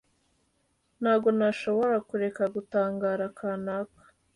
[1.01, 4.01] ntabwo nashoboye kureka gutangara, kanaka